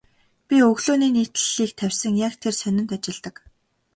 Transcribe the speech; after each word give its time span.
Тэр 0.47 0.61
өглөөний 0.69 1.11
нийтлэлийг 1.15 1.71
тавьсан 1.79 2.13
яг 2.27 2.33
тэр 2.41 2.53
сонинд 2.61 2.89
ажилладаг. 2.95 3.35